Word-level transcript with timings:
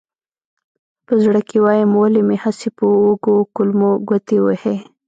په 1.05 1.13
زړه 1.23 1.41
کې 1.47 1.57
وایم 1.65 1.91
ولې 1.95 2.21
مې 2.27 2.37
هسې 2.43 2.67
په 2.77 2.83
وږو 3.03 3.35
کولمو 3.55 3.91
ګوتې 4.07 4.37
وهې. 4.41 4.75